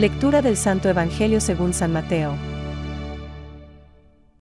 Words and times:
Lectura 0.00 0.40
del 0.40 0.56
Santo 0.56 0.88
Evangelio 0.88 1.42
según 1.42 1.74
San 1.74 1.92
Mateo. 1.92 2.34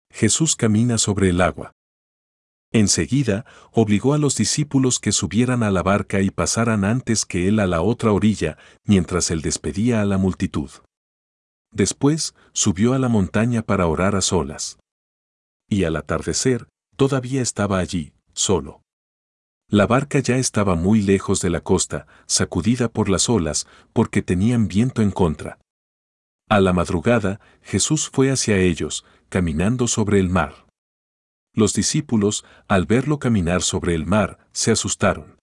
Jesús 0.09 0.55
camina 0.55 0.97
sobre 0.97 1.31
el 1.31 1.41
agua. 1.41 1.73
Enseguida, 2.71 3.45
obligó 3.73 4.13
a 4.13 4.17
los 4.17 4.37
discípulos 4.37 4.99
que 4.99 5.11
subieran 5.11 5.61
a 5.63 5.69
la 5.69 5.83
barca 5.83 6.21
y 6.21 6.31
pasaran 6.31 6.85
antes 6.85 7.25
que 7.25 7.49
él 7.49 7.59
a 7.59 7.67
la 7.67 7.81
otra 7.81 8.13
orilla, 8.13 8.57
mientras 8.85 9.31
él 9.31 9.41
despedía 9.41 9.99
a 9.99 10.05
la 10.05 10.17
multitud. 10.17 10.69
Después, 11.73 12.35
subió 12.53 12.93
a 12.93 12.97
la 12.97 13.09
montaña 13.09 13.61
para 13.61 13.87
orar 13.87 14.15
a 14.15 14.21
solas. 14.21 14.79
Y 15.67 15.83
al 15.83 15.97
atardecer, 15.97 16.69
todavía 16.95 17.41
estaba 17.41 17.79
allí, 17.79 18.13
solo. 18.31 18.81
La 19.71 19.85
barca 19.85 20.17
ya 20.17 20.37
estaba 20.37 20.73
muy 20.73 21.03
lejos 21.03 21.41
de 21.41 21.51
la 21.51 21.61
costa, 21.61 22.07
sacudida 22.25 22.89
por 22.89 23.07
las 23.07 23.29
olas, 23.29 23.67
porque 23.93 24.23
tenían 24.23 24.67
viento 24.67 25.03
en 25.03 25.11
contra. 25.11 25.59
A 26.49 26.59
la 26.59 26.73
madrugada, 26.73 27.39
Jesús 27.61 28.09
fue 28.09 28.31
hacia 28.31 28.57
ellos, 28.57 29.05
caminando 29.29 29.87
sobre 29.87 30.19
el 30.19 30.29
mar. 30.29 30.65
Los 31.53 31.73
discípulos, 31.73 32.45
al 32.67 32.87
verlo 32.87 33.19
caminar 33.19 33.61
sobre 33.61 33.93
el 33.93 34.07
mar, 34.07 34.39
se 34.51 34.71
asustaron. 34.71 35.37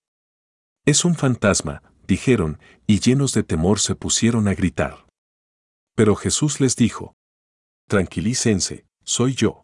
Es 0.85 1.05
un 1.05 1.15
fantasma, 1.15 1.85
dijeron, 2.09 2.59
y 2.89 2.99
llenos 2.99 3.33
de 3.33 3.45
temor 3.45 3.79
se 3.79 3.95
pusieron 3.95 4.49
a 4.49 4.55
gritar. 4.55 5.07
Pero 5.95 6.17
Jesús 6.17 6.61
les 6.61 6.75
dijo, 6.75 7.15
Tranquilícense, 7.89 8.87
soy 9.05 9.35
yo. 9.35 9.63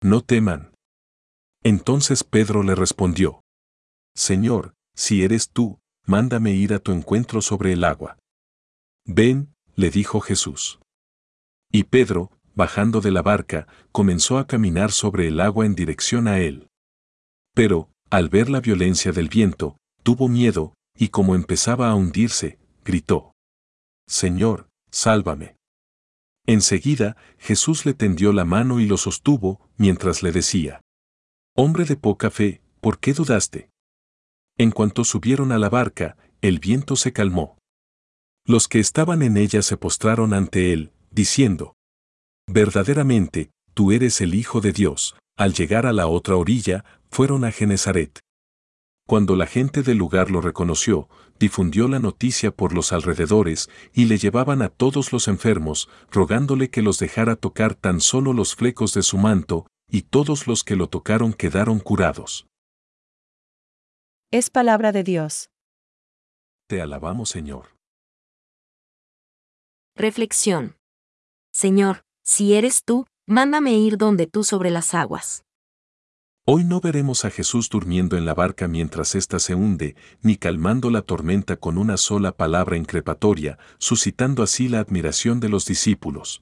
No 0.00 0.20
teman. 0.22 0.72
Entonces 1.64 2.22
Pedro 2.22 2.62
le 2.62 2.76
respondió, 2.76 3.39
Señor, 4.20 4.74
si 4.94 5.24
eres 5.24 5.48
tú, 5.48 5.80
mándame 6.04 6.52
ir 6.52 6.74
a 6.74 6.78
tu 6.78 6.92
encuentro 6.92 7.40
sobre 7.40 7.72
el 7.72 7.84
agua. 7.84 8.18
Ven, 9.06 9.54
le 9.76 9.88
dijo 9.88 10.20
Jesús. 10.20 10.78
Y 11.72 11.84
Pedro, 11.84 12.30
bajando 12.54 13.00
de 13.00 13.12
la 13.12 13.22
barca, 13.22 13.66
comenzó 13.92 14.36
a 14.36 14.46
caminar 14.46 14.92
sobre 14.92 15.26
el 15.26 15.40
agua 15.40 15.64
en 15.64 15.74
dirección 15.74 16.28
a 16.28 16.38
él. 16.38 16.68
Pero, 17.54 17.88
al 18.10 18.28
ver 18.28 18.50
la 18.50 18.60
violencia 18.60 19.10
del 19.10 19.30
viento, 19.30 19.78
tuvo 20.02 20.28
miedo, 20.28 20.74
y 20.94 21.08
como 21.08 21.34
empezaba 21.34 21.88
a 21.88 21.94
hundirse, 21.94 22.58
gritó. 22.84 23.32
Señor, 24.06 24.68
sálvame. 24.90 25.56
Enseguida, 26.44 27.16
Jesús 27.38 27.86
le 27.86 27.94
tendió 27.94 28.34
la 28.34 28.44
mano 28.44 28.80
y 28.80 28.86
lo 28.86 28.98
sostuvo, 28.98 29.66
mientras 29.78 30.22
le 30.22 30.30
decía. 30.30 30.82
Hombre 31.56 31.86
de 31.86 31.96
poca 31.96 32.30
fe, 32.30 32.60
¿por 32.82 32.98
qué 32.98 33.14
dudaste? 33.14 33.70
En 34.60 34.72
cuanto 34.72 35.04
subieron 35.04 35.52
a 35.52 35.58
la 35.58 35.70
barca, 35.70 36.18
el 36.42 36.58
viento 36.58 36.94
se 36.94 37.14
calmó. 37.14 37.56
Los 38.44 38.68
que 38.68 38.78
estaban 38.78 39.22
en 39.22 39.38
ella 39.38 39.62
se 39.62 39.78
postraron 39.78 40.34
ante 40.34 40.74
él, 40.74 40.92
diciendo, 41.10 41.76
Verdaderamente, 42.46 43.52
tú 43.72 43.90
eres 43.90 44.20
el 44.20 44.34
Hijo 44.34 44.60
de 44.60 44.74
Dios. 44.74 45.16
Al 45.38 45.54
llegar 45.54 45.86
a 45.86 45.94
la 45.94 46.08
otra 46.08 46.36
orilla, 46.36 46.84
fueron 47.10 47.46
a 47.46 47.52
Genezaret. 47.52 48.20
Cuando 49.06 49.34
la 49.34 49.46
gente 49.46 49.82
del 49.82 49.96
lugar 49.96 50.30
lo 50.30 50.42
reconoció, 50.42 51.08
difundió 51.38 51.88
la 51.88 51.98
noticia 51.98 52.50
por 52.50 52.74
los 52.74 52.92
alrededores 52.92 53.70
y 53.94 54.04
le 54.04 54.18
llevaban 54.18 54.60
a 54.60 54.68
todos 54.68 55.10
los 55.10 55.26
enfermos, 55.26 55.88
rogándole 56.10 56.68
que 56.68 56.82
los 56.82 56.98
dejara 56.98 57.34
tocar 57.34 57.74
tan 57.76 58.02
solo 58.02 58.34
los 58.34 58.56
flecos 58.56 58.92
de 58.92 59.04
su 59.04 59.16
manto, 59.16 59.68
y 59.90 60.02
todos 60.02 60.46
los 60.46 60.64
que 60.64 60.76
lo 60.76 60.90
tocaron 60.90 61.32
quedaron 61.32 61.78
curados. 61.78 62.49
Es 64.32 64.48
palabra 64.48 64.92
de 64.92 65.02
Dios. 65.02 65.50
Te 66.68 66.80
alabamos, 66.80 67.30
Señor. 67.30 67.74
Reflexión. 69.96 70.76
Señor, 71.52 72.04
si 72.22 72.54
eres 72.54 72.84
tú, 72.84 73.06
mándame 73.26 73.72
ir 73.72 73.96
donde 73.96 74.28
tú 74.28 74.44
sobre 74.44 74.70
las 74.70 74.94
aguas. 74.94 75.42
Hoy 76.46 76.62
no 76.62 76.80
veremos 76.80 77.24
a 77.24 77.30
Jesús 77.30 77.68
durmiendo 77.68 78.16
en 78.16 78.24
la 78.24 78.34
barca 78.34 78.68
mientras 78.68 79.16
ésta 79.16 79.40
se 79.40 79.56
hunde, 79.56 79.96
ni 80.22 80.36
calmando 80.36 80.90
la 80.90 81.02
tormenta 81.02 81.56
con 81.56 81.76
una 81.76 81.96
sola 81.96 82.30
palabra 82.30 82.76
increpatoria, 82.76 83.58
suscitando 83.78 84.44
así 84.44 84.68
la 84.68 84.78
admiración 84.78 85.40
de 85.40 85.48
los 85.48 85.64
discípulos. 85.64 86.40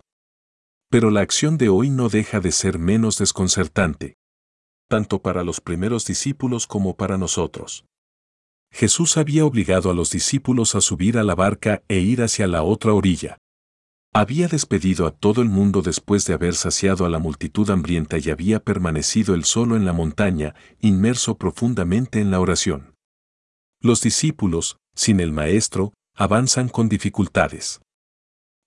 Pero 0.91 1.11
la 1.11 1.23
acción 1.23 1.57
de 1.57 1.71
hoy 1.71 1.89
no 1.89 2.11
deja 2.11 2.41
de 2.41 2.53
ser 2.53 2.79
menos 2.79 3.17
desconcertante 3.17 4.18
tanto 4.88 5.21
para 5.21 5.44
los 5.44 5.60
primeros 5.60 6.06
discípulos 6.06 6.66
como 6.66 6.97
para 6.97 7.19
nosotros. 7.19 7.84
Jesús 8.72 9.16
había 9.16 9.44
obligado 9.44 9.91
a 9.91 9.94
los 9.94 10.10
discípulos 10.10 10.75
a 10.75 10.81
subir 10.81 11.19
a 11.19 11.22
la 11.22 11.34
barca 11.34 11.82
e 11.88 11.99
ir 11.99 12.22
hacia 12.22 12.47
la 12.47 12.62
otra 12.62 12.93
orilla. 12.93 13.38
Había 14.15 14.49
despedido 14.49 15.06
a 15.06 15.10
todo 15.10 15.43
el 15.43 15.49
mundo 15.49 15.82
después 15.82 16.25
de 16.25 16.34
haber 16.34 16.54
saciado 16.54 17.04
a 17.04 17.09
la 17.09 17.19
multitud 17.19 17.69
hambrienta 17.71 18.19
y 18.19 18.31
había 18.31 18.60
permanecido 18.60 19.34
él 19.34 19.44
solo 19.44 19.76
en 19.76 19.84
la 19.84 19.93
montaña, 19.93 20.54
inmerso 20.81 21.37
profundamente 21.37 22.20
en 22.20 22.31
la 22.31 22.41
oración. 22.41 22.94
Los 23.81 24.00
discípulos, 24.00 24.78
sin 24.94 25.20
el 25.20 25.32
Maestro, 25.32 25.93
avanzan 26.15 26.69
con 26.69 26.88
dificultades. 26.88 27.81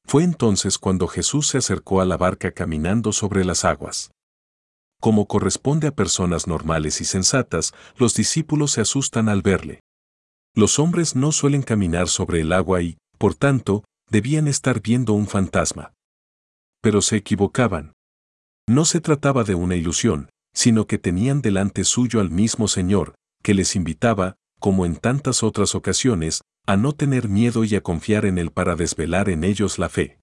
Fue 0.05 0.23
entonces 0.23 0.77
cuando 0.77 1.07
Jesús 1.07 1.47
se 1.47 1.57
acercó 1.57 2.01
a 2.01 2.05
la 2.05 2.17
barca 2.17 2.51
caminando 2.51 3.11
sobre 3.11 3.43
las 3.43 3.65
aguas. 3.65 4.11
Como 5.01 5.25
corresponde 5.25 5.87
a 5.87 5.95
personas 5.95 6.45
normales 6.45 7.01
y 7.01 7.05
sensatas, 7.05 7.73
los 7.97 8.13
discípulos 8.13 8.73
se 8.73 8.81
asustan 8.81 9.29
al 9.29 9.41
verle. 9.41 9.79
Los 10.55 10.77
hombres 10.77 11.15
no 11.15 11.31
suelen 11.31 11.63
caminar 11.63 12.07
sobre 12.07 12.41
el 12.41 12.53
agua 12.53 12.83
y, 12.83 12.97
por 13.17 13.33
tanto, 13.33 13.83
debían 14.11 14.47
estar 14.47 14.79
viendo 14.79 15.13
un 15.13 15.25
fantasma. 15.25 15.93
Pero 16.83 17.01
se 17.01 17.15
equivocaban. 17.15 17.93
No 18.69 18.85
se 18.85 19.01
trataba 19.01 19.43
de 19.43 19.55
una 19.55 19.75
ilusión, 19.75 20.29
sino 20.53 20.85
que 20.85 20.99
tenían 20.99 21.41
delante 21.41 21.83
suyo 21.83 22.19
al 22.19 22.29
mismo 22.29 22.67
Señor, 22.67 23.15
que 23.41 23.55
les 23.55 23.75
invitaba, 23.75 24.35
como 24.59 24.85
en 24.85 24.95
tantas 24.95 25.41
otras 25.41 25.73
ocasiones, 25.73 26.41
a 26.67 26.77
no 26.77 26.93
tener 26.93 27.27
miedo 27.27 27.63
y 27.63 27.73
a 27.73 27.81
confiar 27.81 28.25
en 28.25 28.37
Él 28.37 28.51
para 28.51 28.75
desvelar 28.75 29.29
en 29.29 29.43
ellos 29.45 29.79
la 29.79 29.89
fe. 29.89 30.19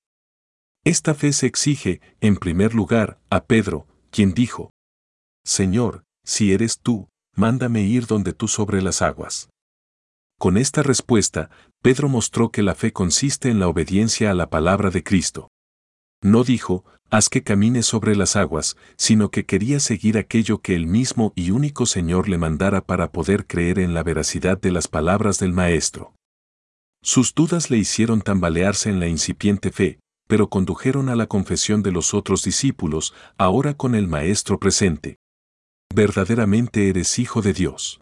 Esta 0.85 1.15
fe 1.15 1.33
se 1.33 1.47
exige, 1.47 2.01
en 2.21 2.37
primer 2.37 2.75
lugar, 2.75 3.19
a 3.29 3.45
Pedro, 3.45 3.89
quien 4.11 4.35
dijo, 4.35 4.71
Señor, 5.45 6.05
si 6.25 6.53
eres 6.53 6.81
tú, 6.81 7.09
mándame 7.35 7.83
ir 7.83 8.07
donde 8.07 8.33
tú 8.33 8.49
sobre 8.49 8.83
las 8.83 9.03
aguas. 9.03 9.49
Con 10.39 10.57
esta 10.57 10.83
respuesta, 10.83 11.51
Pedro 11.83 12.09
mostró 12.09 12.51
que 12.51 12.63
la 12.63 12.75
fe 12.75 12.93
consiste 12.93 13.51
en 13.51 13.59
la 13.59 13.69
obediencia 13.69 14.31
a 14.31 14.35
la 14.35 14.51
palabra 14.51 14.91
de 14.91 15.03
Cristo. 15.03 15.49
No 16.23 16.45
dijo, 16.45 16.85
haz 17.11 17.29
que 17.29 17.43
camine 17.43 17.83
sobre 17.83 18.15
las 18.15 18.37
aguas, 18.37 18.77
sino 18.97 19.31
que 19.31 19.47
quería 19.47 19.81
seguir 19.81 20.19
aquello 20.19 20.59
que 20.59 20.75
el 20.75 20.87
mismo 20.87 21.33
y 21.35 21.51
único 21.51 21.87
Señor 21.87 22.29
le 22.29 22.39
mandara 22.39 22.85
para 22.85 23.11
poder 23.11 23.47
creer 23.47 23.79
en 23.79 23.95
la 23.95 24.03
veracidad 24.03 24.61
de 24.61 24.73
las 24.73 24.89
palabras 24.89 25.39
del 25.39 25.53
Maestro. 25.53 26.15
Sus 27.03 27.35
dudas 27.35 27.71
le 27.71 27.79
hicieron 27.79 28.21
tambalearse 28.21 28.91
en 28.91 29.01
la 29.01 29.07
incipiente 29.07 29.71
fe, 29.71 30.01
pero 30.29 30.49
condujeron 30.49 31.09
a 31.09 31.17
la 31.17 31.27
confesión 31.27 31.83
de 31.83 31.91
los 31.91 32.15
otros 32.15 32.45
discípulos, 32.45 33.15
ahora 33.37 33.75
con 33.75 33.97
el 33.97 34.07
Maestro 34.07 34.61
presente. 34.61 35.17
Verdaderamente 35.93 36.89
eres 36.89 37.19
hijo 37.19 37.43
de 37.43 37.55
Dios. 37.55 38.01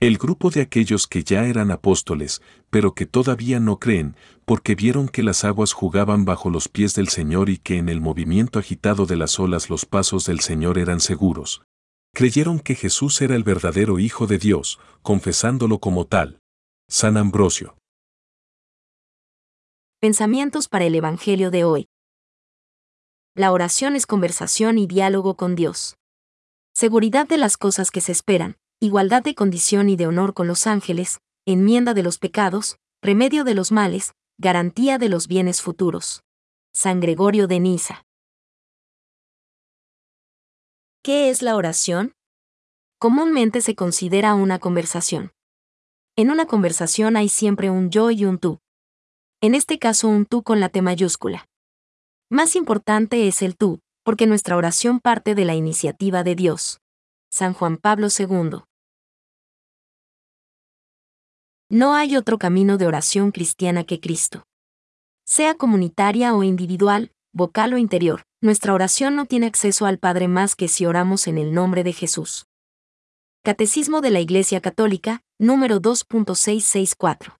El 0.00 0.18
grupo 0.18 0.50
de 0.50 0.60
aquellos 0.60 1.06
que 1.08 1.24
ya 1.24 1.46
eran 1.46 1.70
apóstoles, 1.70 2.42
pero 2.70 2.94
que 2.94 3.06
todavía 3.06 3.58
no 3.58 3.78
creen, 3.78 4.16
porque 4.44 4.74
vieron 4.74 5.08
que 5.08 5.22
las 5.22 5.44
aguas 5.44 5.72
jugaban 5.72 6.24
bajo 6.24 6.50
los 6.50 6.68
pies 6.68 6.94
del 6.94 7.08
Señor 7.08 7.48
y 7.48 7.58
que 7.58 7.78
en 7.78 7.88
el 7.88 8.00
movimiento 8.00 8.58
agitado 8.58 9.06
de 9.06 9.16
las 9.16 9.40
olas 9.40 9.70
los 9.70 9.86
pasos 9.86 10.24
del 10.24 10.40
Señor 10.40 10.78
eran 10.78 11.00
seguros. 11.00 11.62
Creyeron 12.14 12.60
que 12.60 12.74
Jesús 12.74 13.20
era 13.22 13.34
el 13.34 13.42
verdadero 13.44 13.98
Hijo 13.98 14.26
de 14.26 14.38
Dios, 14.38 14.78
confesándolo 15.02 15.78
como 15.78 16.06
tal. 16.06 16.38
San 16.88 17.16
Ambrosio. 17.16 17.76
Pensamientos 20.00 20.68
para 20.68 20.84
el 20.84 20.94
Evangelio 20.94 21.50
de 21.50 21.64
hoy. 21.64 21.88
La 23.34 23.50
oración 23.50 23.96
es 23.96 24.06
conversación 24.06 24.78
y 24.78 24.86
diálogo 24.86 25.36
con 25.36 25.56
Dios. 25.56 25.96
Seguridad 26.72 27.26
de 27.26 27.36
las 27.36 27.56
cosas 27.56 27.90
que 27.90 28.00
se 28.00 28.12
esperan, 28.12 28.58
igualdad 28.78 29.24
de 29.24 29.34
condición 29.34 29.88
y 29.88 29.96
de 29.96 30.06
honor 30.06 30.34
con 30.34 30.46
los 30.46 30.68
ángeles, 30.68 31.18
enmienda 31.46 31.94
de 31.94 32.04
los 32.04 32.18
pecados, 32.18 32.76
remedio 33.02 33.42
de 33.42 33.54
los 33.54 33.72
males, 33.72 34.12
garantía 34.38 34.98
de 34.98 35.08
los 35.08 35.26
bienes 35.26 35.62
futuros. 35.62 36.22
San 36.72 37.00
Gregorio 37.00 37.48
de 37.48 37.58
Niza. 37.58 38.04
¿Qué 41.02 41.28
es 41.28 41.42
la 41.42 41.56
oración? 41.56 42.14
Comúnmente 43.00 43.62
se 43.62 43.74
considera 43.74 44.36
una 44.36 44.60
conversación. 44.60 45.32
En 46.14 46.30
una 46.30 46.46
conversación 46.46 47.16
hay 47.16 47.28
siempre 47.28 47.68
un 47.68 47.90
yo 47.90 48.12
y 48.12 48.24
un 48.24 48.38
tú 48.38 48.60
en 49.40 49.54
este 49.54 49.78
caso 49.78 50.08
un 50.08 50.26
tú 50.26 50.42
con 50.42 50.58
la 50.58 50.68
T 50.68 50.82
mayúscula. 50.82 51.46
Más 52.28 52.56
importante 52.56 53.28
es 53.28 53.40
el 53.42 53.56
tú, 53.56 53.80
porque 54.02 54.26
nuestra 54.26 54.56
oración 54.56 54.98
parte 55.00 55.34
de 55.34 55.44
la 55.44 55.54
iniciativa 55.54 56.24
de 56.24 56.34
Dios. 56.34 56.80
San 57.30 57.54
Juan 57.54 57.76
Pablo 57.76 58.08
II. 58.16 58.62
No 61.70 61.94
hay 61.94 62.16
otro 62.16 62.38
camino 62.38 62.78
de 62.78 62.86
oración 62.86 63.30
cristiana 63.30 63.84
que 63.84 64.00
Cristo. 64.00 64.44
Sea 65.24 65.54
comunitaria 65.54 66.34
o 66.34 66.42
individual, 66.42 67.12
vocal 67.32 67.74
o 67.74 67.78
interior, 67.78 68.22
nuestra 68.40 68.72
oración 68.72 69.14
no 69.14 69.26
tiene 69.26 69.46
acceso 69.46 69.84
al 69.86 69.98
Padre 69.98 70.26
más 70.26 70.56
que 70.56 70.68
si 70.68 70.86
oramos 70.86 71.26
en 71.26 71.38
el 71.38 71.52
nombre 71.52 71.84
de 71.84 71.92
Jesús. 71.92 72.46
Catecismo 73.44 74.00
de 74.00 74.10
la 74.10 74.20
Iglesia 74.20 74.60
Católica, 74.60 75.22
número 75.38 75.80
2.664. 75.80 77.36